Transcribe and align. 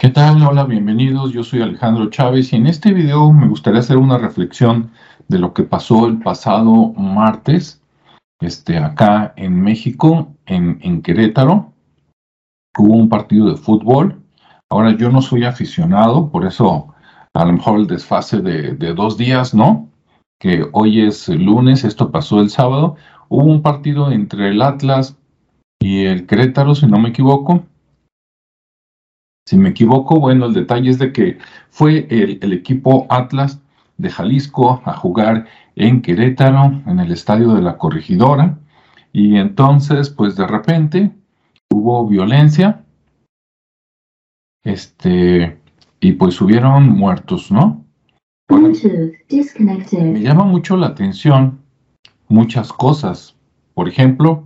¿Qué 0.00 0.08
tal? 0.08 0.42
Hola, 0.42 0.64
bienvenidos. 0.64 1.30
Yo 1.30 1.44
soy 1.44 1.60
Alejandro 1.60 2.08
Chávez 2.08 2.54
y 2.54 2.56
en 2.56 2.66
este 2.66 2.94
video 2.94 3.30
me 3.34 3.46
gustaría 3.46 3.80
hacer 3.80 3.98
una 3.98 4.16
reflexión 4.16 4.92
de 5.28 5.38
lo 5.38 5.52
que 5.52 5.62
pasó 5.62 6.06
el 6.06 6.20
pasado 6.20 6.94
martes 6.94 7.82
este, 8.40 8.78
acá 8.78 9.34
en 9.36 9.60
México, 9.60 10.34
en, 10.46 11.02
Querétaro. 11.02 11.74
Hubo 12.78 12.94
un 12.94 13.10
partido 13.10 13.50
de 13.50 13.58
fútbol. 13.58 14.22
Ahora 14.70 14.96
yo 14.96 15.10
no 15.10 15.20
soy 15.20 15.44
aficionado, 15.44 16.30
por 16.30 16.46
eso 16.46 16.94
a 17.34 17.44
lo 17.44 17.52
mejor 17.52 17.80
el 17.80 17.86
desfase 17.86 18.40
de, 18.40 18.72
de 18.72 18.94
dos 18.94 19.18
días, 19.18 19.52
¿no? 19.52 19.90
Que 20.38 20.64
hoy 20.72 21.02
es 21.02 21.28
lunes, 21.28 21.84
esto 21.84 22.10
pasó 22.10 22.40
el 22.40 22.48
sábado. 22.48 22.96
Hubo 23.28 23.44
un 23.44 23.60
partido 23.60 24.10
entre 24.10 24.48
el 24.48 24.62
Atlas 24.62 25.18
y 25.78 26.06
el 26.06 26.26
Querétaro, 26.26 26.74
si 26.74 26.86
no 26.86 26.98
me 26.98 27.10
equivoco 27.10 27.66
si 29.50 29.56
me 29.56 29.70
equivoco, 29.70 30.20
bueno, 30.20 30.46
el 30.46 30.54
detalle 30.54 30.90
es 30.90 31.00
de 31.00 31.12
que 31.12 31.38
fue 31.70 32.06
el, 32.08 32.52
equipo 32.52 33.08
Atlas 33.10 33.60
de 33.98 34.08
Jalisco 34.08 34.80
a 34.84 34.94
jugar 34.94 35.48
en 35.74 36.02
Querétaro, 36.02 36.80
en 36.86 37.00
el 37.00 37.10
estadio 37.10 37.54
de 37.54 37.60
la 37.60 37.76
corregidora, 37.76 38.60
y 39.12 39.38
entonces, 39.38 40.08
pues 40.08 40.36
de 40.36 40.46
repente 40.46 41.10
hubo 41.68 42.06
violencia, 42.06 42.84
este, 44.62 45.58
y 45.98 46.12
pues 46.12 46.40
hubieron 46.40 46.88
muertos, 46.88 47.50
¿no? 47.50 47.84
me 50.12 50.20
llama 50.20 50.44
mucho 50.44 50.76
la 50.76 50.86
atención 50.86 51.58
muchas 52.28 52.72
cosas. 52.72 53.34
Por 53.74 53.88
ejemplo, 53.88 54.44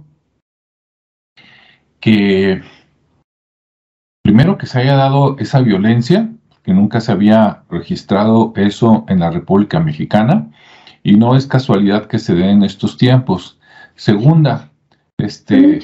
que 2.00 2.62
Primero 4.24 4.56
que 4.56 4.64
se 4.64 4.78
haya 4.78 4.96
dado 4.96 5.36
esa 5.38 5.60
violencia, 5.60 6.32
que 6.62 6.72
nunca 6.72 7.02
se 7.02 7.12
había 7.12 7.64
registrado 7.68 8.54
eso 8.56 9.04
en 9.08 9.20
la 9.20 9.30
República 9.30 9.80
Mexicana, 9.80 10.50
y 11.02 11.16
no 11.16 11.36
es 11.36 11.46
casualidad 11.46 12.06
que 12.06 12.18
se 12.18 12.34
dé 12.34 12.48
en 12.48 12.62
estos 12.62 12.96
tiempos. 12.96 13.60
Segunda, 13.96 14.72
este, 15.18 15.78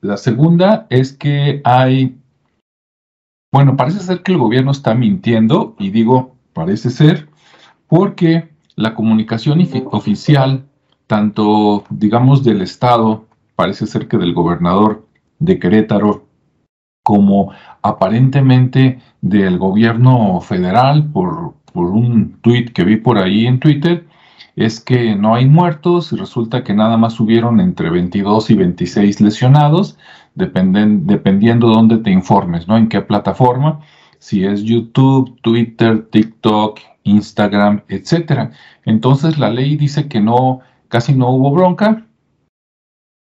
la 0.00 0.16
segunda 0.16 0.86
es 0.88 1.12
que 1.12 1.60
hay, 1.64 2.16
bueno, 3.52 3.76
parece 3.76 4.00
ser 4.00 4.22
que 4.22 4.32
el 4.32 4.38
gobierno 4.38 4.70
está 4.70 4.94
mintiendo, 4.94 5.76
y 5.78 5.90
digo, 5.90 6.36
parece 6.54 6.88
ser, 6.88 7.28
porque 7.86 8.48
la 8.76 8.94
comunicación 8.94 9.60
oficial, 9.90 10.64
tanto, 11.06 11.84
digamos, 11.90 12.44
del 12.44 12.62
Estado, 12.62 13.26
parece 13.56 13.86
ser 13.86 14.08
que 14.08 14.16
del 14.16 14.32
gobernador 14.32 15.06
de 15.38 15.58
Querétaro, 15.58 16.24
como 17.04 17.52
aparentemente 17.82 18.98
del 19.20 19.58
gobierno 19.58 20.40
federal 20.40 21.04
por, 21.12 21.54
por 21.72 21.90
un 21.90 22.38
tuit 22.40 22.72
que 22.72 22.82
vi 22.82 22.96
por 22.96 23.18
ahí 23.18 23.46
en 23.46 23.60
Twitter, 23.60 24.06
es 24.56 24.80
que 24.80 25.14
no 25.14 25.34
hay 25.34 25.46
muertos 25.46 26.12
y 26.12 26.16
resulta 26.16 26.64
que 26.64 26.74
nada 26.74 26.96
más 26.96 27.20
hubieron 27.20 27.60
entre 27.60 27.90
22 27.90 28.50
y 28.50 28.54
26 28.54 29.20
lesionados, 29.20 29.98
dependen, 30.34 31.06
dependiendo 31.06 31.68
de 31.68 31.74
dónde 31.74 31.98
te 31.98 32.10
informes, 32.10 32.66
¿no? 32.66 32.76
En 32.76 32.88
qué 32.88 33.02
plataforma, 33.02 33.80
si 34.18 34.44
es 34.44 34.62
YouTube, 34.62 35.38
Twitter, 35.42 36.08
TikTok, 36.10 36.80
Instagram, 37.02 37.82
etcétera. 37.88 38.52
Entonces 38.84 39.38
la 39.38 39.50
ley 39.50 39.76
dice 39.76 40.08
que 40.08 40.20
no, 40.20 40.60
casi 40.88 41.14
no 41.14 41.28
hubo 41.30 41.50
bronca, 41.50 42.03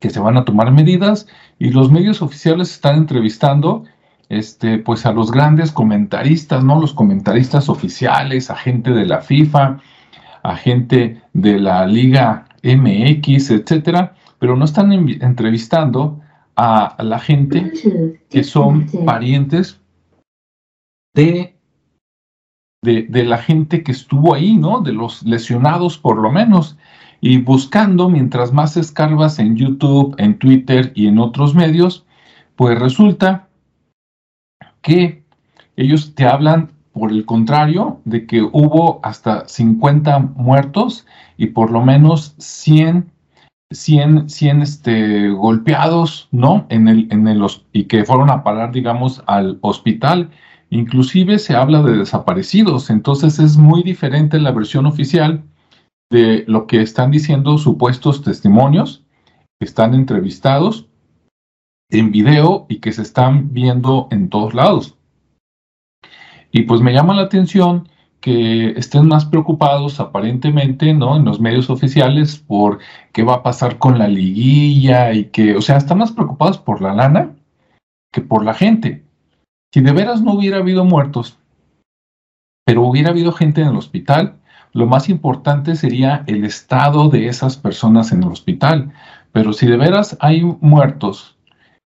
que 0.02 0.10
se 0.10 0.18
van 0.18 0.36
a 0.36 0.44
tomar 0.44 0.72
medidas 0.72 1.28
y 1.60 1.70
los 1.70 1.92
medios 1.92 2.22
oficiales 2.22 2.72
están 2.72 2.96
entrevistando 2.96 3.84
este, 4.28 4.78
pues 4.78 5.06
a 5.06 5.12
los 5.12 5.30
grandes 5.30 5.70
comentaristas, 5.70 6.64
¿no? 6.64 6.80
Los 6.80 6.92
comentaristas 6.92 7.68
oficiales, 7.68 8.50
a 8.50 8.56
gente 8.56 8.90
de 8.90 9.06
la 9.06 9.20
FIFA, 9.20 9.78
a 10.42 10.56
gente 10.56 11.22
de 11.32 11.60
la 11.60 11.86
Liga 11.86 12.46
MX, 12.64 13.52
etcétera, 13.52 14.16
pero 14.40 14.56
no 14.56 14.64
están 14.64 14.92
entrevistando 14.92 16.20
a, 16.56 16.96
la 16.98 17.20
gente 17.20 17.72
que 18.28 18.42
son 18.42 18.86
parientes 19.06 19.80
de, 21.14 21.54
de, 22.82 23.02
de, 23.02 23.24
la 23.24 23.38
gente 23.38 23.84
que 23.84 23.92
estuvo 23.92 24.34
ahí, 24.34 24.56
¿no? 24.56 24.80
De 24.80 24.92
los 24.92 25.22
lesionados 25.22 25.96
por 25.96 26.18
lo 26.18 26.32
menos 26.32 26.76
y 27.24 27.38
buscando, 27.38 28.10
mientras 28.10 28.52
más 28.52 28.76
escarbas 28.76 29.38
en 29.38 29.54
YouTube, 29.56 30.16
en 30.18 30.38
Twitter 30.38 30.90
y 30.96 31.06
en 31.06 31.20
otros 31.20 31.54
medios, 31.54 32.04
pues 32.56 32.76
resulta 32.76 33.46
que 34.82 35.22
ellos 35.76 36.16
te 36.16 36.26
hablan 36.26 36.72
por 36.92 37.12
el 37.12 37.24
contrario 37.24 38.00
de 38.04 38.26
que 38.26 38.42
hubo 38.42 38.98
hasta 39.04 39.46
50 39.46 40.18
muertos 40.18 41.06
y 41.36 41.46
por 41.46 41.70
lo 41.70 41.82
menos 41.82 42.34
100 42.38 43.12
100, 43.70 44.28
100 44.28 44.60
este, 44.60 45.30
golpeados, 45.30 46.28
¿no? 46.32 46.66
En 46.70 46.88
el, 46.88 47.06
en 47.10 47.26
el, 47.28 47.40
y 47.72 47.84
que 47.84 48.04
fueron 48.04 48.30
a 48.30 48.42
parar, 48.42 48.72
digamos, 48.72 49.22
al 49.26 49.58
hospital. 49.62 50.28
Inclusive 50.70 51.38
se 51.38 51.54
habla 51.54 51.82
de 51.82 51.98
desaparecidos, 51.98 52.90
entonces 52.90 53.38
es 53.38 53.56
muy 53.56 53.82
diferente 53.82 54.40
la 54.40 54.50
versión 54.50 54.86
oficial 54.86 55.42
de 56.12 56.44
lo 56.46 56.66
que 56.66 56.82
están 56.82 57.10
diciendo 57.10 57.56
supuestos 57.56 58.22
testimonios 58.22 59.02
que 59.58 59.64
están 59.64 59.94
entrevistados 59.94 60.86
en 61.90 62.12
video 62.12 62.66
y 62.68 62.80
que 62.80 62.92
se 62.92 63.02
están 63.02 63.52
viendo 63.52 64.08
en 64.10 64.28
todos 64.28 64.54
lados. 64.54 64.96
Y 66.50 66.62
pues 66.62 66.82
me 66.82 66.92
llama 66.92 67.14
la 67.14 67.22
atención 67.22 67.88
que 68.20 68.70
estén 68.78 69.08
más 69.08 69.24
preocupados 69.24 70.00
aparentemente, 70.00 70.92
¿no? 70.92 71.16
En 71.16 71.24
los 71.24 71.40
medios 71.40 71.70
oficiales 71.70 72.36
por 72.36 72.78
qué 73.12 73.24
va 73.24 73.36
a 73.36 73.42
pasar 73.42 73.78
con 73.78 73.98
la 73.98 74.06
liguilla 74.06 75.12
y 75.14 75.24
que, 75.24 75.56
o 75.56 75.62
sea, 75.62 75.78
están 75.78 75.98
más 75.98 76.12
preocupados 76.12 76.58
por 76.58 76.82
la 76.82 76.94
lana 76.94 77.34
que 78.12 78.20
por 78.20 78.44
la 78.44 78.52
gente. 78.52 79.02
Si 79.72 79.80
de 79.80 79.92
veras 79.92 80.20
no 80.20 80.34
hubiera 80.34 80.58
habido 80.58 80.84
muertos, 80.84 81.38
pero 82.66 82.82
hubiera 82.82 83.10
habido 83.10 83.32
gente 83.32 83.62
en 83.62 83.68
el 83.68 83.76
hospital, 83.76 84.41
lo 84.72 84.86
más 84.86 85.08
importante 85.08 85.76
sería 85.76 86.24
el 86.26 86.44
estado 86.44 87.08
de 87.08 87.28
esas 87.28 87.56
personas 87.56 88.12
en 88.12 88.22
el 88.22 88.30
hospital. 88.30 88.92
Pero 89.32 89.52
si 89.52 89.66
de 89.66 89.76
veras 89.76 90.16
hay 90.20 90.42
muertos 90.60 91.36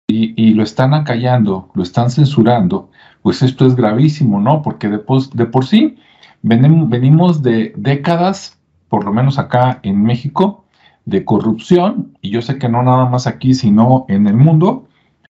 y, 0.07 0.55
lo 0.55 0.63
están 0.63 0.95
acallando, 0.95 1.71
lo 1.75 1.83
están 1.83 2.11
censurando, 2.11 2.91
pues 3.23 3.43
esto 3.43 3.67
es 3.67 3.77
gravísimo, 3.77 4.41
¿no? 4.41 4.63
Porque 4.63 4.89
de, 4.89 5.03
de 5.35 5.47
por 5.47 5.67
sí 5.67 5.99
venimos 6.43 7.43
de 7.43 7.75
décadas, 7.77 8.59
por 8.89 9.05
lo 9.05 9.13
menos 9.13 9.39
acá 9.39 9.81
en 9.83 10.03
México, 10.03 10.65
de 11.05 11.25
corrupción, 11.25 12.17
y 12.23 12.31
yo 12.31 12.43
sé 12.43 12.59
que 12.59 12.69
no 12.69 12.83
nada 12.83 13.07
más 13.07 13.27
aquí, 13.27 13.55
sino 13.55 14.07
en 14.09 14.27
el 14.27 14.37
mundo, 14.37 14.89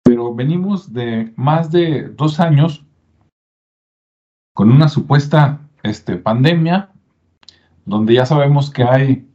pero 0.03 0.33
venimos 0.33 0.93
de 0.93 1.33
más 1.35 1.71
de 1.71 2.09
dos 2.09 2.39
años 2.39 2.85
con 4.53 4.71
una 4.71 4.87
supuesta 4.87 5.61
este, 5.83 6.17
pandemia 6.17 6.89
donde 7.89 8.13
ya 8.13 8.25
sabemos 8.25 8.69
que 8.69 8.83
hay 8.83 9.27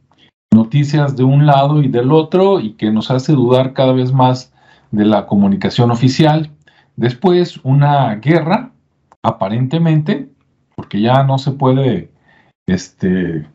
noticias 0.51 1.15
de 1.15 1.23
un 1.23 1.45
lado 1.45 1.83
y 1.83 1.89
del 1.89 2.11
otro 2.11 2.59
y 2.59 2.73
que 2.73 2.89
nos 2.91 3.11
hace 3.11 3.33
dudar 3.33 3.73
cada 3.73 3.91
vez 3.91 4.13
más 4.13 4.53
de 4.91 5.05
la 5.05 5.27
comunicación 5.27 5.91
oficial. 5.91 6.51
Después 6.95 7.59
una 7.63 8.15
guerra, 8.15 8.71
aparentemente, 9.21 10.29
porque 10.75 11.01
ya 11.01 11.23
no 11.23 11.37
se 11.37 11.51
puede 11.51 12.11
este, 12.67 13.45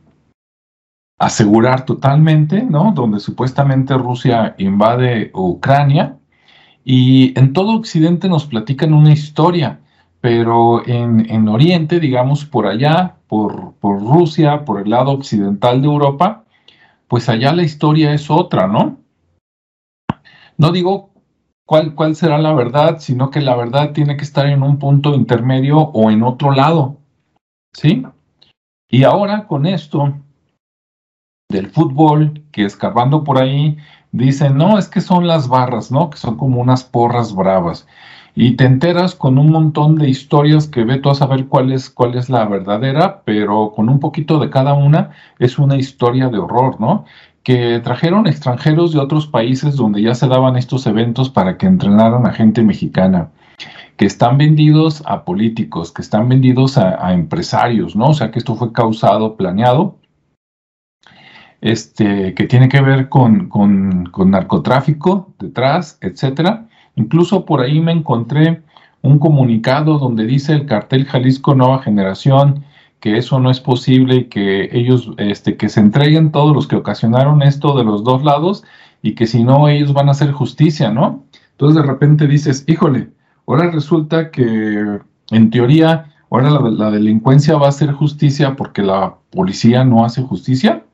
asegurar 1.18 1.86
totalmente, 1.86 2.62
¿no? 2.62 2.92
Donde 2.94 3.20
supuestamente 3.20 3.96
Rusia 3.96 4.54
invade 4.58 5.30
Ucrania 5.34 6.18
y 6.84 7.38
en 7.38 7.52
todo 7.52 7.76
Occidente 7.76 8.28
nos 8.28 8.46
platican 8.46 8.94
una 8.94 9.12
historia 9.12 9.80
pero 10.20 10.86
en, 10.86 11.48
Oriente, 11.48 11.98
digamos, 11.98 12.44
por 12.44 12.66
allá, 12.66 13.16
por, 13.26 13.74
Rusia, 13.82 14.64
por 14.64 14.80
el 14.80 14.90
lado 14.90 15.12
occidental 15.12 15.80
de 15.80 15.88
Europa, 15.88 16.44
pues 17.08 17.28
allá 17.28 17.52
la 17.52 17.62
historia 17.62 18.12
es 18.12 18.30
otra, 18.30 18.66
¿no? 18.66 18.98
No 20.58 20.72
digo 20.72 21.10
cuál, 21.66 21.94
cuál 21.94 22.14
será 22.14 22.38
la 22.38 22.52
verdad, 22.52 22.98
sino 22.98 23.30
que 23.30 23.40
la 23.40 23.56
verdad 23.56 23.92
tiene 23.92 24.16
que 24.16 24.24
estar 24.24 24.46
en 24.46 24.62
un 24.62 24.78
punto 24.78 25.14
intermedio 25.14 25.78
o 25.78 26.10
en 26.10 26.22
otro 26.22 26.50
lado, 26.52 26.98
¿sí? 27.72 28.04
Y 28.90 29.04
ahora 29.04 29.46
con 29.46 29.64
esto 29.64 30.12
del 31.48 31.70
fútbol, 31.70 32.44
que 32.52 32.64
escapando 32.64 33.24
por 33.24 33.38
ahí, 33.38 33.78
dicen, 34.12 34.58
no, 34.58 34.78
es 34.78 34.88
que 34.88 35.00
son 35.00 35.26
las 35.26 35.48
barras, 35.48 35.90
¿no? 35.90 36.10
Que 36.10 36.18
son 36.18 36.36
como 36.36 36.60
unas 36.60 36.84
porras 36.84 37.34
bravas 37.34 37.86
y 38.34 38.52
te 38.52 38.64
enteras 38.64 39.14
con 39.14 39.38
un 39.38 39.50
montón 39.50 39.96
de 39.96 40.08
historias 40.08 40.66
que 40.66 40.84
ve 40.84 40.98
tú 40.98 41.10
a 41.10 41.14
saber 41.14 41.46
cuál 41.46 41.72
es, 41.72 41.90
cuál 41.90 42.16
es 42.16 42.30
la 42.30 42.44
verdadera, 42.44 43.22
pero 43.24 43.72
con 43.74 43.88
un 43.88 44.00
poquito 44.00 44.38
de 44.38 44.50
cada 44.50 44.74
una 44.74 45.10
es 45.38 45.58
una 45.58 45.76
historia 45.76 46.28
de 46.28 46.38
horror, 46.38 46.80
¿no? 46.80 47.04
Que 47.42 47.80
trajeron 47.80 48.26
extranjeros 48.26 48.92
de 48.92 49.00
otros 49.00 49.26
países 49.26 49.76
donde 49.76 50.02
ya 50.02 50.14
se 50.14 50.28
daban 50.28 50.56
estos 50.56 50.86
eventos 50.86 51.30
para 51.30 51.56
que 51.58 51.66
entrenaran 51.66 52.26
a 52.26 52.32
gente 52.32 52.62
mexicana 52.62 53.30
que 54.00 54.06
están 54.06 54.38
vendidos 54.38 55.02
a 55.04 55.26
políticos, 55.26 55.92
que 55.92 56.00
están 56.00 56.26
vendidos 56.26 56.78
a, 56.78 57.12
empresarios, 57.12 57.94
¿no? 57.94 58.06
O 58.06 58.14
sea, 58.14 58.30
que 58.30 58.38
esto 58.38 58.56
fue 58.56 58.72
causado, 58.72 59.36
planeado, 59.36 59.98
este, 61.60 62.32
que 62.32 62.46
tiene 62.46 62.70
que 62.70 62.80
ver 62.80 63.10
con, 63.10 63.50
con, 63.50 64.06
con 64.06 64.30
narcotráfico 64.30 65.34
detrás, 65.38 65.98
etcétera. 66.00 66.69
Incluso 66.96 67.44
por 67.44 67.60
ahí 67.60 67.80
me 67.80 67.92
encontré 67.92 68.62
un 69.02 69.18
comunicado 69.18 69.98
donde 69.98 70.26
dice 70.26 70.52
el 70.52 70.66
cartel 70.66 71.06
Jalisco 71.06 71.54
Nueva 71.54 71.82
Generación 71.82 72.64
que 73.00 73.16
eso 73.16 73.40
no 73.40 73.50
es 73.50 73.60
posible 73.60 74.16
y 74.16 74.24
que 74.24 74.68
ellos, 74.72 75.10
este, 75.16 75.56
que 75.56 75.70
se 75.70 75.80
entreguen 75.80 76.32
todos 76.32 76.54
los 76.54 76.68
que 76.68 76.76
ocasionaron 76.76 77.42
esto 77.42 77.76
de 77.76 77.84
los 77.84 78.04
dos 78.04 78.22
lados 78.22 78.62
y 79.02 79.14
que 79.14 79.26
si 79.26 79.42
no 79.42 79.68
ellos 79.68 79.94
van 79.94 80.08
a 80.08 80.10
hacer 80.10 80.32
justicia, 80.32 80.90
¿no? 80.90 81.24
Entonces 81.52 81.82
de 81.82 81.88
repente 81.88 82.26
dices, 82.26 82.64
híjole, 82.66 83.08
ahora 83.46 83.70
resulta 83.70 84.30
que 84.30 85.00
en 85.30 85.50
teoría 85.50 86.12
ahora 86.30 86.50
la, 86.50 86.60
la 86.60 86.90
delincuencia 86.90 87.56
va 87.56 87.66
a 87.66 87.70
hacer 87.70 87.92
justicia 87.92 88.54
porque 88.54 88.82
la 88.82 89.16
policía 89.30 89.82
no 89.84 90.04
hace 90.04 90.22
justicia, 90.22 90.84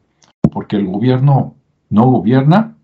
porque 0.52 0.76
el 0.76 0.86
gobierno 0.86 1.56
no 1.90 2.04
gobierna. 2.04 2.75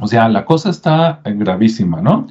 O 0.00 0.06
sea, 0.06 0.28
la 0.28 0.44
cosa 0.44 0.70
está 0.70 1.20
gravísima, 1.24 2.00
¿no? 2.00 2.26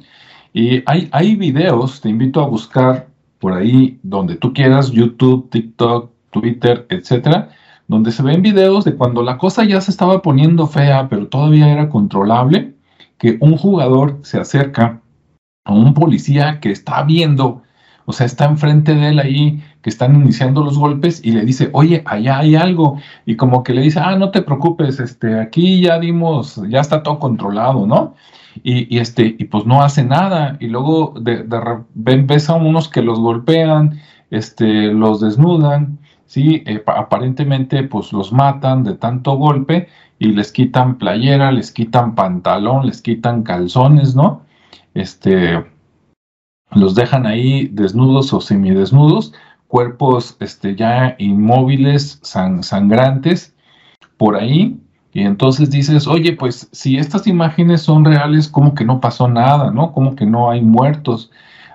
Y 0.52 0.82
hay, 0.86 1.08
hay 1.12 1.36
videos, 1.36 2.00
te 2.00 2.08
invito 2.08 2.40
a 2.40 2.46
buscar 2.46 3.06
por 3.38 3.52
ahí 3.52 3.98
donde 4.02 4.36
tú 4.36 4.52
quieras, 4.52 4.90
YouTube, 4.90 5.48
TikTok, 5.50 6.10
Twitter, 6.30 6.86
etcétera, 6.88 7.50
donde 7.88 8.12
se 8.12 8.22
ven 8.22 8.42
videos 8.42 8.84
de 8.84 8.94
cuando 8.94 9.22
la 9.22 9.38
cosa 9.38 9.64
ya 9.64 9.80
se 9.80 9.90
estaba 9.90 10.22
poniendo 10.22 10.66
fea, 10.66 11.08
pero 11.08 11.28
todavía 11.28 11.72
era 11.72 11.88
controlable, 11.88 12.74
que 13.18 13.36
un 13.40 13.56
jugador 13.56 14.18
se 14.22 14.38
acerca 14.38 15.00
a 15.64 15.72
un 15.72 15.94
policía 15.94 16.60
que 16.60 16.70
está 16.70 17.02
viendo, 17.02 17.62
o 18.10 18.12
sea, 18.12 18.26
está 18.26 18.46
enfrente 18.46 18.94
de 18.94 19.08
él 19.10 19.18
ahí, 19.20 19.62
que 19.82 19.88
están 19.88 20.16
iniciando 20.16 20.64
los 20.64 20.76
golpes 20.76 21.20
y 21.24 21.30
le 21.30 21.44
dice, 21.44 21.70
oye, 21.72 22.02
allá 22.06 22.38
hay 22.38 22.56
algo, 22.56 22.98
y 23.24 23.36
como 23.36 23.62
que 23.62 23.72
le 23.72 23.82
dice, 23.82 24.00
ah, 24.00 24.16
no 24.16 24.30
te 24.32 24.42
preocupes, 24.42 24.98
este, 24.98 25.38
aquí 25.38 25.80
ya 25.80 25.98
dimos, 26.00 26.60
ya 26.68 26.80
está 26.80 27.04
todo 27.04 27.20
controlado, 27.20 27.86
¿no? 27.86 28.16
Y, 28.64 28.98
este, 28.98 29.36
y 29.38 29.44
pues 29.44 29.64
no 29.64 29.82
hace 29.82 30.04
nada, 30.04 30.56
y 30.58 30.66
luego 30.66 31.14
de, 31.20 31.44
de, 31.44 32.16
ves 32.22 32.50
a 32.50 32.54
unos 32.54 32.88
que 32.88 33.00
los 33.00 33.20
golpean, 33.20 34.00
este, 34.30 34.92
los 34.92 35.20
desnudan, 35.20 36.00
¿sí? 36.26 36.64
Eh, 36.66 36.82
aparentemente 36.86 37.84
pues 37.84 38.12
los 38.12 38.32
matan 38.32 38.82
de 38.84 38.94
tanto 38.94 39.36
golpe 39.36 39.88
y 40.18 40.32
les 40.32 40.50
quitan 40.50 40.98
playera, 40.98 41.52
les 41.52 41.70
quitan 41.70 42.16
pantalón, 42.16 42.86
les 42.86 43.02
quitan 43.02 43.44
calzones, 43.44 44.16
¿no? 44.16 44.42
Este, 44.94 45.64
los 46.72 46.94
dejan 46.94 47.26
ahí 47.26 47.68
desnudos 47.68 48.32
o 48.32 48.40
semidesnudos, 48.40 49.32
cuerpos 49.68 50.36
este, 50.40 50.74
ya 50.76 51.16
inmóviles, 51.18 52.20
sangrantes, 52.22 53.54
por 54.16 54.36
ahí. 54.36 54.78
Y 55.12 55.22
entonces 55.22 55.70
dices, 55.70 56.06
oye, 56.06 56.32
pues 56.34 56.68
si 56.72 56.96
estas 56.96 57.26
imágenes 57.26 57.82
son 57.82 58.04
reales, 58.04 58.48
¿cómo 58.48 58.74
que 58.74 58.84
no 58.84 59.00
pasó 59.00 59.28
nada, 59.28 59.70
no? 59.70 59.92
¿Cómo 59.92 60.14
que 60.14 60.26
no 60.26 60.50
hay 60.50 60.62
muertos? 60.62 61.30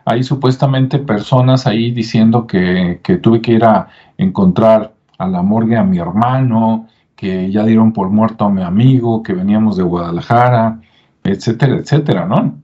hay 0.06 0.24
supuestamente 0.24 1.00
personas 1.00 1.66
ahí 1.66 1.92
diciendo 1.92 2.46
que, 2.46 3.02
tuve 3.22 3.42
que 3.42 3.54
ir 3.54 3.66
a 3.66 3.90
encontrar 4.18 4.94
a 5.18 5.28
la 5.28 5.42
morgue 5.42 5.78
a 5.78 5.84
mi 5.84 5.98
hermano, 5.98 6.88
que 7.16 7.52
ya 7.52 7.64
dieron 7.66 7.92
por 7.92 8.10
muerto 8.10 8.46
a 8.46 8.50
mi 8.52 8.62
amigo, 8.62 9.24
que 9.24 9.34
veníamos 9.34 9.78
de 9.78 9.84
Guadalajara, 9.84 10.80
etcétera, 11.24 11.78
etcétera, 11.78 12.26
¿no? 12.28 12.56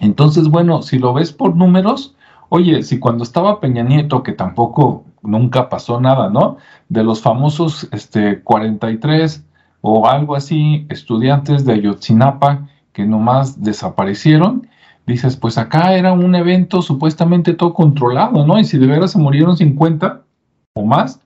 Entonces, 0.00 0.48
bueno, 0.48 0.82
si 0.82 0.98
lo 0.98 1.12
ves 1.12 1.32
por 1.32 1.56
números, 1.56 2.14
oye, 2.48 2.82
si 2.82 2.98
cuando 2.98 3.24
estaba 3.24 3.60
Peña 3.60 3.82
Nieto, 3.82 4.22
que 4.22 4.32
tampoco 4.32 5.04
nunca 5.22 5.68
pasó 5.68 6.00
nada, 6.00 6.30
¿no? 6.30 6.56
De 6.88 7.02
los 7.02 7.20
famosos 7.20 7.88
este, 7.92 8.42
43 8.42 9.44
o 9.80 10.08
algo 10.08 10.36
así, 10.36 10.86
estudiantes 10.88 11.64
de 11.64 11.74
Ayotzinapa 11.74 12.68
que 12.92 13.04
nomás 13.04 13.62
desaparecieron, 13.62 14.68
dices, 15.06 15.36
pues 15.36 15.56
acá 15.56 15.94
era 15.94 16.12
un 16.12 16.34
evento 16.34 16.82
supuestamente 16.82 17.54
todo 17.54 17.72
controlado, 17.72 18.46
¿no? 18.46 18.58
Y 18.58 18.64
si 18.64 18.78
de 18.78 18.86
veras 18.86 19.12
se 19.12 19.18
murieron 19.18 19.56
50 19.56 20.22
o 20.74 20.84
más, 20.84 21.20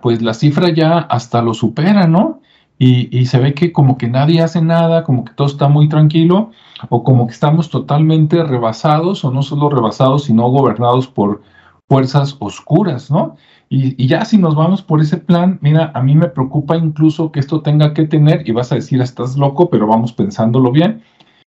pues 0.00 0.22
la 0.22 0.34
cifra 0.34 0.70
ya 0.70 0.98
hasta 0.98 1.42
lo 1.42 1.54
supera, 1.54 2.06
¿no? 2.06 2.40
Y, 2.78 3.26
se 3.26 3.38
ve 3.38 3.54
que 3.54 3.72
como 3.72 3.96
que 3.96 4.08
nadie 4.08 4.42
hace 4.42 4.60
nada, 4.60 5.04
como 5.04 5.24
que 5.24 5.32
todo 5.32 5.46
está 5.46 5.68
muy 5.68 5.88
tranquilo, 5.88 6.50
o 6.90 7.04
como 7.04 7.26
que 7.26 7.32
estamos 7.32 7.70
totalmente 7.70 8.42
rebasados, 8.42 9.24
o 9.24 9.30
no 9.30 9.42
solo 9.42 9.70
rebasados, 9.70 10.24
sino 10.24 10.48
gobernados 10.48 11.06
por 11.06 11.42
fuerzas 11.88 12.36
oscuras, 12.40 13.10
¿no? 13.10 13.36
Y, 13.68 14.02
y, 14.02 14.08
ya 14.08 14.24
si 14.24 14.38
nos 14.38 14.54
vamos 14.54 14.82
por 14.82 15.00
ese 15.00 15.18
plan, 15.18 15.58
mira, 15.62 15.92
a 15.94 16.02
mí 16.02 16.14
me 16.14 16.28
preocupa 16.28 16.76
incluso 16.76 17.32
que 17.32 17.40
esto 17.40 17.62
tenga 17.62 17.94
que 17.94 18.06
tener, 18.06 18.46
y 18.48 18.52
vas 18.52 18.72
a 18.72 18.76
decir, 18.76 19.00
estás 19.00 19.36
loco, 19.36 19.70
pero 19.70 19.86
vamos 19.86 20.12
pensándolo 20.12 20.70
bien, 20.72 21.02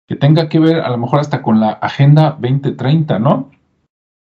que 0.09 0.17
tenga 0.17 0.49
que 0.49 0.59
ver 0.61 0.81
a 0.81 0.91
lo 0.91 0.99
mejor 0.99 1.21
hasta 1.21 1.43
con 1.43 1.61
la 1.61 1.71
Agenda 1.71 2.37
2030, 2.41 3.19
¿no? 3.19 3.51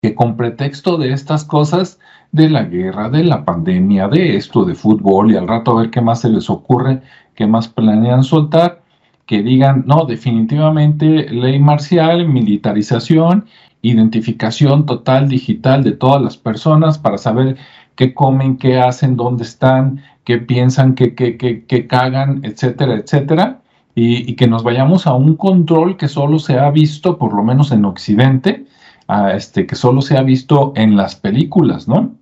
Que 0.03 0.17
con 0.17 0.37
pretexto 0.37 0.99
de 0.99 1.13
estas 1.13 1.45
cosas, 1.45 2.01
de 2.33 2.51
la 2.51 2.65
guerra, 2.65 3.09
de 3.09 3.23
la 3.23 3.45
pandemia, 3.45 4.09
de 4.09 4.37
esto, 4.37 4.65
de 4.65 4.75
fútbol, 4.75 5.31
y 5.31 5.37
al 5.37 5.47
rato 5.47 5.71
a 5.71 5.83
ver 5.83 5.91
qué 5.91 6.01
más 6.01 6.23
se 6.23 6.29
les 6.29 6.51
ocurre, 6.51 7.03
qué 7.37 7.47
más 7.47 7.69
planean 7.69 8.25
soltar, 8.25 8.83
que 9.27 9.45
digan, 9.45 9.85
no, 9.87 10.05
definitivamente 10.05 11.31
ley 11.31 11.61
marcial, 11.61 12.27
militarización, 12.27 13.47
identificación 13.81 14.87
total 14.87 15.29
digital 15.29 15.85
de 15.85 15.93
todas 15.93 16.21
las 16.21 16.37
personas 16.37 16.99
para 16.99 17.17
saber 17.17 17.57
qué 17.95 18.13
comen, 18.13 18.57
qué 18.57 18.81
hacen, 18.81 19.17
dónde 19.17 19.45
están, 19.45 20.03
qué 20.25 20.39
piensan, 20.39 20.95
qué, 20.95 21.15
qué, 21.15 21.37
qué, 21.37 21.65
qué 21.65 21.87
cagan, 21.87 22.41
etcétera, 22.45 22.95
etcétera. 22.95 23.61
Y, 23.95 24.35
que 24.37 24.47
nos 24.47 24.63
vayamos 24.63 25.07
a 25.07 25.13
un 25.13 25.37
control 25.37 25.97
que 25.99 26.09
solo 26.09 26.39
se 26.39 26.59
ha 26.59 26.71
visto, 26.71 27.19
por 27.19 27.35
lo 27.35 27.43
menos 27.43 27.73
en 27.73 27.85
Occidente, 27.85 28.65
a 29.09 29.33
este, 29.33 29.67
que 29.67 29.75
solo 29.75 30.03
se 30.03 30.17
ha 30.17 30.23
visto 30.23 30.73
en 30.77 30.97
las 30.97 31.17
películas, 31.17 31.89
¿no? 31.89 32.15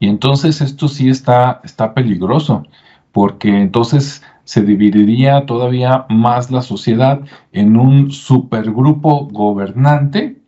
Y 0.00 0.08
entonces 0.08 0.60
esto 0.60 0.88
sí 0.88 1.08
está, 1.08 1.60
está 1.64 1.94
peligroso, 1.94 2.64
porque 3.12 3.48
entonces 3.48 4.22
se 4.44 4.62
dividiría 4.62 5.44
todavía 5.44 6.06
más 6.08 6.50
la 6.50 6.62
sociedad 6.62 7.20
en 7.52 7.76
un 7.76 8.10
supergrupo 8.10 9.26
gobernante 9.26 10.40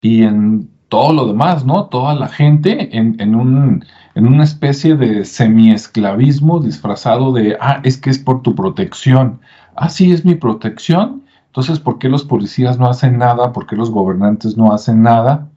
y 0.00 0.22
en 0.22 0.68
todo 0.88 1.12
lo 1.12 1.26
demás, 1.26 1.64
¿no? 1.64 1.86
Toda 1.86 2.14
la 2.14 2.28
gente 2.28 2.96
en, 2.96 3.20
en, 3.20 3.34
un, 3.34 3.84
en 4.14 4.26
una 4.26 4.44
especie 4.44 4.96
de 4.96 5.24
semi-esclavismo 5.24 6.60
disfrazado 6.60 7.32
de, 7.32 7.56
ah, 7.60 7.80
es 7.84 7.98
que 7.98 8.10
es 8.10 8.18
por 8.18 8.42
tu 8.42 8.54
protección. 8.54 9.40
Ah, 9.74 9.88
sí, 9.88 10.12
es 10.12 10.24
mi 10.24 10.36
protección. 10.36 11.25
Entonces, 11.56 11.80
¿por 11.80 11.98
qué 11.98 12.10
los 12.10 12.22
policías 12.22 12.78
no 12.78 12.86
hacen 12.86 13.16
nada? 13.16 13.54
¿Por 13.54 13.66
qué 13.66 13.76
los 13.76 13.90
gobernantes 13.90 14.58
no 14.58 14.74
hacen 14.74 15.02
nada? 15.02 15.48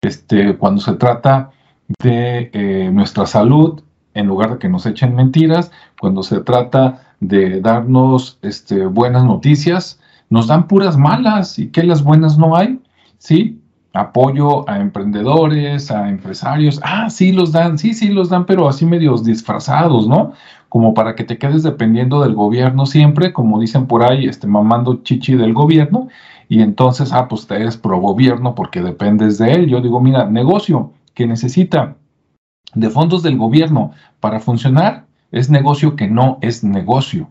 Este, 0.00 0.56
cuando 0.56 0.80
se 0.80 0.92
trata 0.92 1.50
de 2.00 2.50
eh, 2.52 2.88
nuestra 2.92 3.26
salud, 3.26 3.82
en 4.14 4.28
lugar 4.28 4.52
de 4.52 4.58
que 4.58 4.68
nos 4.68 4.86
echen 4.86 5.16
mentiras, 5.16 5.72
cuando 6.00 6.22
se 6.22 6.38
trata 6.42 7.14
de 7.18 7.60
darnos 7.60 8.38
este, 8.42 8.86
buenas 8.86 9.24
noticias, 9.24 9.98
nos 10.28 10.46
dan 10.46 10.68
puras 10.68 10.96
malas. 10.96 11.58
¿Y 11.58 11.72
qué 11.72 11.82
las 11.82 12.04
buenas 12.04 12.38
no 12.38 12.54
hay? 12.54 12.80
¿Sí? 13.18 13.59
Apoyo 13.92 14.68
a 14.68 14.78
emprendedores, 14.78 15.90
a 15.90 16.08
empresarios. 16.08 16.80
Ah, 16.82 17.10
sí 17.10 17.32
los 17.32 17.52
dan, 17.52 17.78
sí, 17.78 17.94
sí 17.94 18.08
los 18.08 18.28
dan, 18.28 18.46
pero 18.46 18.68
así 18.68 18.86
medios 18.86 19.24
disfrazados, 19.24 20.06
¿no? 20.06 20.32
Como 20.68 20.94
para 20.94 21.16
que 21.16 21.24
te 21.24 21.38
quedes 21.38 21.62
dependiendo 21.62 22.22
del 22.22 22.34
gobierno 22.34 22.86
siempre, 22.86 23.32
como 23.32 23.58
dicen 23.60 23.86
por 23.86 24.04
ahí, 24.04 24.26
este, 24.26 24.46
mamando 24.46 25.02
chichi 25.02 25.34
del 25.34 25.52
gobierno, 25.52 26.08
y 26.48 26.62
entonces, 26.62 27.12
ah, 27.12 27.28
pues 27.28 27.46
te 27.46 27.56
eres 27.56 27.76
pro 27.76 28.00
gobierno 28.00 28.54
porque 28.54 28.82
dependes 28.82 29.38
de 29.38 29.52
él. 29.52 29.66
Yo 29.68 29.80
digo, 29.80 30.00
mira, 30.00 30.24
negocio 30.26 30.92
que 31.14 31.26
necesita 31.26 31.96
de 32.74 32.90
fondos 32.90 33.22
del 33.22 33.36
gobierno 33.36 33.92
para 34.20 34.40
funcionar 34.40 35.06
es 35.30 35.48
negocio 35.48 35.96
que 35.96 36.08
no 36.08 36.38
es 36.40 36.64
negocio. 36.64 37.28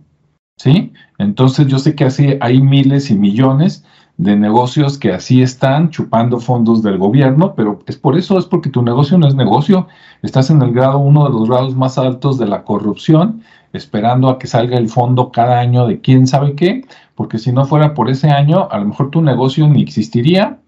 ¿Sí? 0.58 0.92
Entonces 1.18 1.68
yo 1.68 1.80
sé 1.80 1.96
que 1.96 2.06
así 2.06 2.38
hay 2.42 2.62
miles 2.62 3.12
y 3.12 3.16
millones 3.16 3.86
de 4.20 4.36
negocios 4.36 4.98
que 4.98 5.14
así 5.14 5.42
están 5.42 5.92
chupando 5.92 6.42
fondos 6.42 6.84
del 6.84 6.98
gobierno, 6.98 7.54
pero 7.56 7.80
es 7.86 7.96
por 7.96 8.18
eso, 8.18 8.38
es 8.38 8.44
porque 8.44 8.70
tu 8.70 8.82
negocio 8.82 9.18
no 9.18 9.26
es 9.30 9.34
negocio, 9.34 9.88
estás 10.22 10.50
en 10.50 10.62
el 10.62 10.74
grado, 10.74 11.00
uno 11.00 11.24
de 11.24 11.30
los 11.30 11.48
grados 11.48 11.74
más 11.74 11.98
altos 11.98 12.38
de 12.38 12.46
la 12.46 12.66
corrupción, 12.66 13.44
esperando 13.72 14.28
a 14.28 14.38
que 14.38 14.48
salga 14.48 14.78
el 14.78 14.90
fondo 14.90 15.32
cada 15.32 15.62
año 15.62 15.88
de 15.88 16.02
quién 16.02 16.28
sabe 16.28 16.54
qué, 16.56 16.84
porque 17.16 17.38
si 17.38 17.54
no 17.54 17.64
fuera 17.64 17.94
por 17.94 18.10
ese 18.10 18.30
año, 18.30 18.68
a 18.70 18.80
lo 18.80 18.88
mejor 18.88 19.10
tu 19.10 19.22
negocio 19.22 19.70
ni 19.70 19.82
existiría, 19.82 20.60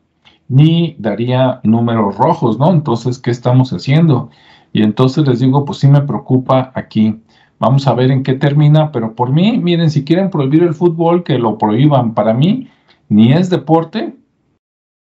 ni 0.48 0.96
daría 0.98 1.60
números 1.64 2.18
rojos, 2.18 2.58
¿no? 2.58 2.72
Entonces, 2.72 3.20
¿qué 3.20 3.32
estamos 3.32 3.74
haciendo? 3.74 4.30
Y 4.72 4.82
entonces 4.82 5.28
les 5.28 5.42
digo, 5.42 5.66
pues 5.66 5.80
sí 5.80 5.90
me 5.90 6.00
preocupa 6.00 6.72
aquí. 6.74 7.20
Vamos 7.60 7.86
a 7.86 7.94
ver 7.96 8.12
en 8.12 8.24
qué 8.24 8.36
termina, 8.36 8.94
pero 8.94 9.14
por 9.14 9.30
mí, 9.30 9.58
miren, 9.58 9.92
si 9.92 10.06
quieren 10.06 10.30
prohibir 10.30 10.64
el 10.64 10.74
fútbol, 10.74 11.26
que 11.26 11.38
lo 11.38 11.58
prohíban. 11.58 12.14
Para 12.14 12.34
mí, 12.34 12.70
ni 13.12 13.34
es 13.34 13.50
deporte, 13.50 14.16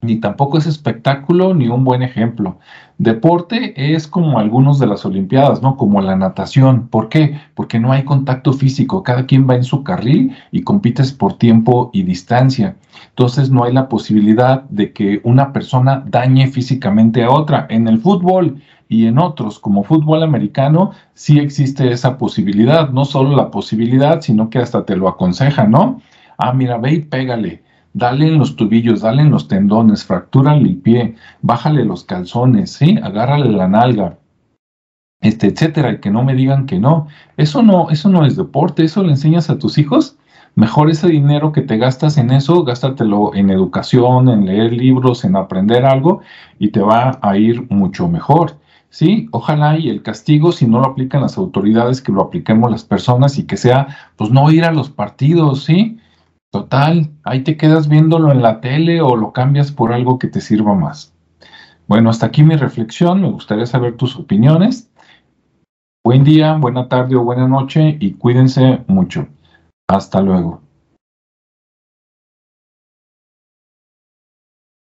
ni 0.02 0.20
tampoco 0.20 0.56
es 0.56 0.66
espectáculo 0.66 1.52
ni 1.52 1.66
un 1.66 1.82
buen 1.82 2.02
ejemplo. 2.02 2.60
Deporte 2.96 3.92
es 3.92 4.06
como 4.06 4.38
algunos 4.38 4.78
de 4.78 4.86
las 4.86 5.04
Olimpiadas, 5.04 5.62
¿no? 5.62 5.76
Como 5.76 6.00
la 6.00 6.14
natación. 6.14 6.86
¿Por 6.86 7.08
qué? 7.08 7.40
Porque 7.56 7.80
no 7.80 7.90
hay 7.90 8.04
contacto 8.04 8.52
físico, 8.52 9.02
cada 9.02 9.26
quien 9.26 9.50
va 9.50 9.56
en 9.56 9.64
su 9.64 9.82
carril 9.82 10.36
y 10.52 10.62
compites 10.62 11.10
por 11.10 11.38
tiempo 11.38 11.90
y 11.92 12.04
distancia. 12.04 12.76
Entonces 13.08 13.50
no 13.50 13.64
hay 13.64 13.72
la 13.72 13.88
posibilidad 13.88 14.62
de 14.68 14.92
que 14.92 15.20
una 15.24 15.52
persona 15.52 16.04
dañe 16.06 16.46
físicamente 16.46 17.24
a 17.24 17.32
otra. 17.32 17.66
En 17.68 17.88
el 17.88 17.98
fútbol 17.98 18.62
y 18.88 19.06
en 19.06 19.18
otros, 19.18 19.58
como 19.58 19.82
fútbol 19.82 20.22
americano, 20.22 20.92
sí 21.14 21.40
existe 21.40 21.90
esa 21.90 22.16
posibilidad. 22.16 22.90
No 22.90 23.04
solo 23.04 23.34
la 23.34 23.50
posibilidad, 23.50 24.20
sino 24.20 24.50
que 24.50 24.60
hasta 24.60 24.84
te 24.84 24.94
lo 24.94 25.08
aconseja, 25.08 25.64
¿no? 25.66 26.00
Ah, 26.38 26.52
mira, 26.52 26.78
ve 26.78 26.92
y 26.92 27.00
pégale 27.00 27.66
dale 27.92 28.28
en 28.28 28.38
los 28.38 28.57
tubillos, 28.57 29.00
dale 29.00 29.23
en 29.23 29.30
los 29.30 29.49
tendones, 29.49 30.04
fractúrale 30.04 30.68
el 30.68 30.76
pie, 30.76 31.16
bájale 31.42 31.85
los 31.85 32.04
calzones, 32.04 32.73
¿sí? 32.73 32.99
Agárrale 33.02 33.50
la 33.50 33.68
nalga, 33.68 34.18
este, 35.21 35.49
etcétera, 35.49 35.92
y 35.92 36.00
que 36.00 36.11
no 36.11 36.23
me 36.25 36.35
digan 36.35 36.66
que 36.66 36.78
no. 36.78 37.09
Eso 37.37 37.62
no, 37.62 37.90
eso 37.90 38.09
no 38.09 38.25
es 38.25 38.37
deporte, 38.37 38.85
eso 38.85 39.02
le 39.02 39.11
enseñas 39.11 39.50
a 39.50 39.59
tus 39.59 39.78
hijos. 39.78 40.16
Mejor 40.54 40.90
ese 40.90 41.09
dinero 41.09 41.52
que 41.52 41.62
te 41.62 41.76
gastas 41.76 42.18
en 42.18 42.30
eso, 42.30 42.64
gástatelo 42.64 43.35
en 43.35 43.50
educación, 43.50 44.28
en 44.28 44.47
leer 44.47 44.73
libros, 44.73 45.25
en 45.25 45.37
aprender 45.37 45.85
algo, 45.85 46.21
y 46.59 46.68
te 46.68 46.80
va 46.80 47.18
a 47.23 47.37
ir 47.37 47.66
mucho 47.71 48.09
mejor. 48.09 48.57
Sí, 48.90 49.28
ojalá 49.33 49.78
y 49.78 49.90
el 49.90 50.02
castigo, 50.02 50.50
si 50.50 50.66
no 50.66 50.80
lo 50.80 50.87
aplican 50.87 51.21
las 51.21 51.37
autoridades, 51.37 52.00
que 52.00 52.11
lo 52.11 52.23
apliquemos 52.23 52.71
las 52.71 52.85
personas 52.85 53.38
y 53.38 53.45
que 53.45 53.59
sea, 53.59 53.88
pues 54.16 54.30
no 54.30 54.50
ir 54.50 54.64
a 54.64 54.73
los 54.73 54.88
partidos, 54.88 55.64
¿sí? 55.64 55.97
Total, 56.50 57.10
ahí 57.24 57.44
te 57.44 57.56
quedas 57.56 57.88
viéndolo 57.88 58.32
en 58.32 58.40
la 58.40 58.60
tele 58.60 59.02
o 59.02 59.16
lo 59.16 59.32
cambias 59.32 59.70
por 59.70 59.92
algo 59.92 60.18
que 60.18 60.28
te 60.28 60.40
sirva 60.40 60.74
más. 60.74 61.12
Bueno, 61.86 62.10
hasta 62.10 62.26
aquí 62.26 62.42
mi 62.42 62.56
reflexión. 62.56 63.20
Me 63.20 63.30
gustaría 63.30 63.66
saber 63.66 63.96
tus 63.96 64.16
opiniones. 64.16 64.90
Buen 66.04 66.24
día, 66.24 66.54
buena 66.56 66.88
tarde 66.88 67.16
o 67.16 67.24
buena 67.24 67.46
noche 67.46 67.96
y 68.00 68.12
cuídense 68.12 68.82
mucho. 68.86 69.28
Hasta 69.88 70.22
luego. 70.22 70.62